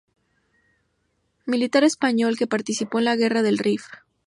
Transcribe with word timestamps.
Militar 1.45 1.83
español 1.83 2.35
que 2.35 2.47
participó 2.47 2.97
en 2.97 3.05
la 3.05 3.15
Guerra 3.15 3.43
del 3.43 3.59
Rif. 3.59 3.83